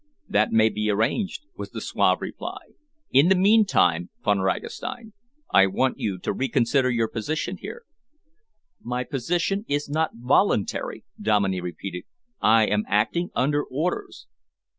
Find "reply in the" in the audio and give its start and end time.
2.21-3.35